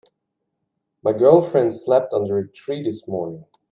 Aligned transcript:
My 1.03 1.11
girlfriend 1.13 1.75
slept 1.75 2.11
under 2.11 2.39
a 2.39 2.47
tree 2.51 2.81
this 2.83 3.07
morning. 3.07 3.45